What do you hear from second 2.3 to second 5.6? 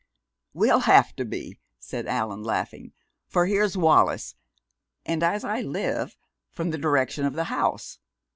laughing, "for here's Wallis, and, as